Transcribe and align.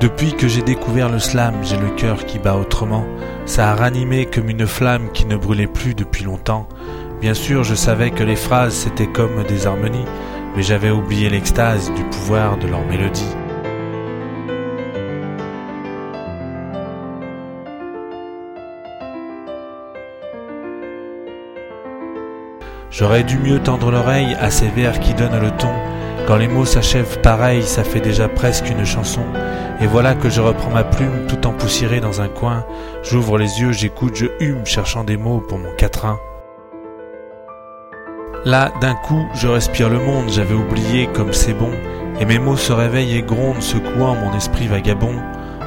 Depuis 0.00 0.32
que 0.32 0.46
j'ai 0.46 0.62
découvert 0.62 1.08
le 1.08 1.18
slam, 1.18 1.54
j'ai 1.62 1.76
le 1.76 1.90
cœur 1.90 2.24
qui 2.24 2.38
bat 2.38 2.54
autrement. 2.54 3.04
Ça 3.46 3.70
a 3.70 3.74
ranimé 3.74 4.26
comme 4.26 4.48
une 4.48 4.66
flamme 4.66 5.10
qui 5.12 5.26
ne 5.26 5.36
brûlait 5.36 5.66
plus 5.66 5.94
depuis 5.94 6.24
longtemps. 6.24 6.68
Bien 7.20 7.34
sûr, 7.34 7.64
je 7.64 7.74
savais 7.74 8.12
que 8.12 8.22
les 8.22 8.36
phrases 8.36 8.74
c'était 8.74 9.08
comme 9.08 9.42
des 9.48 9.66
harmonies, 9.66 10.04
mais 10.54 10.62
j'avais 10.62 10.90
oublié 10.90 11.28
l'extase 11.28 11.92
du 11.94 12.04
pouvoir 12.04 12.58
de 12.58 12.68
leur 12.68 12.84
mélodie. 12.86 13.34
J'aurais 22.90 23.22
dû 23.22 23.38
mieux 23.38 23.58
tendre 23.60 23.90
l'oreille 23.90 24.36
à 24.40 24.50
ces 24.50 24.68
vers 24.68 24.98
qui 25.00 25.14
donnent 25.14 25.40
le 25.40 25.50
ton. 25.52 25.72
Quand 26.26 26.36
les 26.36 26.48
mots 26.48 26.64
s'achèvent 26.64 27.20
pareil, 27.20 27.62
ça 27.62 27.84
fait 27.84 28.00
déjà 28.00 28.28
presque 28.28 28.68
une 28.68 28.84
chanson. 28.84 29.22
Et 29.80 29.86
voilà 29.86 30.14
que 30.14 30.28
je 30.28 30.40
reprends 30.40 30.70
ma 30.70 30.82
plume 30.82 31.26
tout 31.28 31.46
empoussiérée 31.46 32.00
dans 32.00 32.20
un 32.20 32.28
coin. 32.28 32.64
J'ouvre 33.04 33.38
les 33.38 33.60
yeux, 33.60 33.72
j'écoute, 33.72 34.16
je 34.16 34.26
hume, 34.40 34.66
cherchant 34.66 35.04
des 35.04 35.16
mots 35.16 35.40
pour 35.40 35.58
mon 35.58 35.72
quatrain. 35.76 36.18
Là, 38.44 38.72
d'un 38.80 38.94
coup, 38.94 39.24
je 39.34 39.46
respire 39.46 39.88
le 39.88 39.98
monde, 39.98 40.30
j'avais 40.30 40.54
oublié 40.54 41.06
comme 41.06 41.32
c'est 41.32 41.52
bon, 41.52 41.70
et 42.18 42.24
mes 42.24 42.38
mots 42.38 42.56
se 42.56 42.72
réveillent 42.72 43.18
et 43.18 43.22
grondent, 43.22 43.62
secouant 43.62 44.16
mon 44.16 44.34
esprit 44.36 44.66
vagabond. 44.66 45.14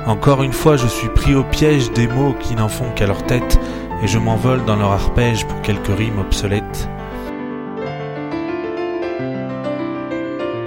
Encore 0.07 0.43
une 0.43 0.53
fois, 0.53 0.75
je 0.75 0.87
suis 0.87 1.09
pris 1.09 1.35
au 1.35 1.43
piège 1.43 1.91
des 1.91 2.07
mots 2.07 2.33
qui 2.39 2.55
n'en 2.55 2.69
font 2.69 2.89
qu'à 2.95 3.07
leur 3.07 3.23
tête, 3.23 3.59
et 4.03 4.07
je 4.07 4.17
m'envole 4.17 4.65
dans 4.65 4.75
leur 4.75 4.91
arpège 4.91 5.45
pour 5.45 5.61
quelques 5.61 5.95
rimes 5.95 6.19
obsolètes. 6.19 6.89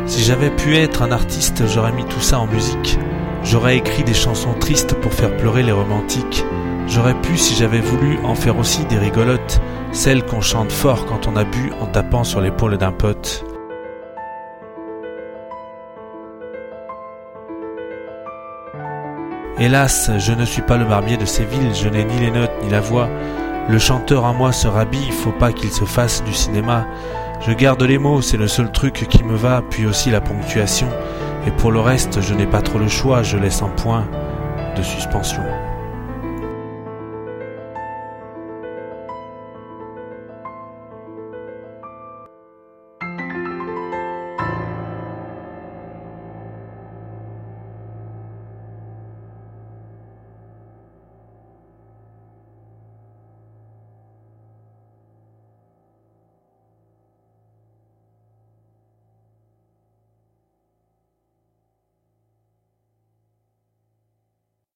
Si 0.06 0.22
j'avais 0.22 0.50
pu 0.50 0.76
être 0.76 1.02
un 1.02 1.10
artiste, 1.10 1.66
j'aurais 1.66 1.92
mis 1.92 2.04
tout 2.04 2.20
ça 2.20 2.38
en 2.38 2.46
musique. 2.46 2.98
J'aurais 3.44 3.76
écrit 3.76 4.04
des 4.04 4.14
chansons 4.14 4.54
tristes 4.54 4.94
pour 4.94 5.12
faire 5.12 5.36
pleurer 5.36 5.62
les 5.62 5.72
romantiques. 5.72 6.44
J'aurais 6.88 7.14
pu, 7.14 7.36
si 7.36 7.54
j'avais 7.54 7.80
voulu, 7.80 8.18
en 8.24 8.34
faire 8.34 8.58
aussi 8.58 8.84
des 8.86 8.98
rigolotes, 8.98 9.60
celles 9.92 10.24
qu'on 10.24 10.40
chante 10.40 10.72
fort 10.72 11.04
quand 11.04 11.28
on 11.28 11.36
a 11.36 11.44
bu 11.44 11.70
en 11.80 11.86
tapant 11.86 12.24
sur 12.24 12.40
l'épaule 12.40 12.78
d'un 12.78 12.92
pote. 12.92 13.44
Hélas, 19.58 20.10
je 20.18 20.32
ne 20.32 20.44
suis 20.44 20.62
pas 20.62 20.76
le 20.76 20.84
barbier 20.84 21.16
de 21.16 21.26
ces 21.26 21.44
villes, 21.44 21.74
je 21.74 21.88
n'ai 21.88 22.04
ni 22.04 22.18
les 22.18 22.30
notes 22.30 22.50
ni 22.62 22.70
la 22.70 22.80
voix. 22.80 23.08
Le 23.68 23.78
chanteur 23.78 24.24
en 24.24 24.34
moi 24.34 24.52
se 24.52 24.66
rhabille, 24.66 25.10
faut 25.10 25.32
pas 25.32 25.52
qu'il 25.52 25.70
se 25.70 25.84
fasse 25.84 26.24
du 26.24 26.32
cinéma. 26.32 26.86
Je 27.46 27.52
garde 27.52 27.82
les 27.82 27.98
mots, 27.98 28.22
c'est 28.22 28.36
le 28.36 28.48
seul 28.48 28.72
truc 28.72 29.06
qui 29.08 29.22
me 29.22 29.36
va, 29.36 29.62
puis 29.68 29.86
aussi 29.86 30.10
la 30.10 30.20
ponctuation. 30.20 30.88
Et 31.46 31.50
pour 31.50 31.70
le 31.70 31.80
reste, 31.80 32.20
je 32.20 32.34
n'ai 32.34 32.46
pas 32.46 32.62
trop 32.62 32.78
le 32.78 32.88
choix, 32.88 33.22
je 33.22 33.36
laisse 33.36 33.62
un 33.62 33.68
point 33.68 34.06
de 34.76 34.82
suspension. 34.82 35.42